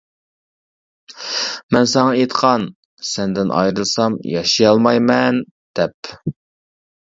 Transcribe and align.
مەن 1.75 1.85
ساڭا 1.91 2.15
ئېيتقان، 2.15 2.65
سەندىن 3.11 3.53
ئايرىلسام 3.61 4.19
ياشىيالمايمەن 4.33 5.41
دەپ. 5.81 6.15